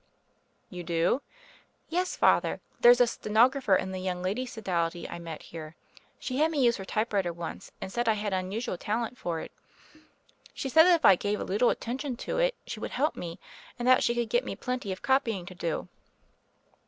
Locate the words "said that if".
10.69-11.05